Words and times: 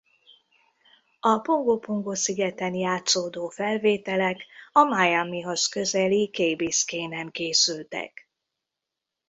A 1.19 1.37
Pongo 1.37 1.77
Pongo 1.77 2.15
szigeten 2.15 2.73
játszódó 2.73 3.47
felvételek 3.47 4.45
a 4.71 4.83
Miamihoz 4.83 5.65
közeli 5.65 6.27
Key 6.29 6.55
Biscayne-en 6.55 7.31
készültek. 7.31 8.29